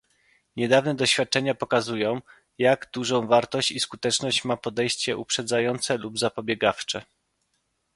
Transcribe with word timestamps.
Niedawne 0.55 0.95
doświadczenia 0.95 1.55
pokazują, 1.55 2.21
jak 2.57 2.89
dużą 2.93 3.27
wartość 3.27 3.71
i 3.71 3.79
skuteczność 3.79 4.43
ma 4.45 4.57
podejście 4.57 5.17
uprzedzające 5.17 5.97
lub 5.97 6.19
zapobiegawcze 6.19 7.03